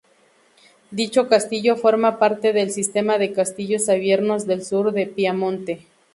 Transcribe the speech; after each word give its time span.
Dicho 0.89 1.27
castillo 1.29 1.75
forma 1.75 2.17
parte 2.17 2.53
del 2.53 2.71
sistema 2.71 3.19
de 3.19 3.33
"Castillos 3.33 3.87
Abiertos" 3.87 4.47
del 4.47 4.65
sur 4.65 4.91
de 4.93 5.05
Piamonte. 5.05 5.85